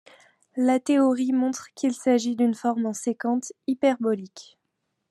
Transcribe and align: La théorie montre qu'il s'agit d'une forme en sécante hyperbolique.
La 0.55 0.79
théorie 0.79 1.31
montre 1.31 1.67
qu'il 1.75 1.93
s'agit 1.93 2.35
d'une 2.35 2.55
forme 2.55 2.87
en 2.87 2.93
sécante 2.93 3.51
hyperbolique. 3.67 4.57